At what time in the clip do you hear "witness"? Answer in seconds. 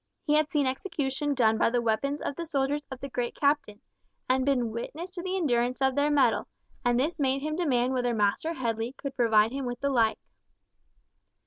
4.71-5.11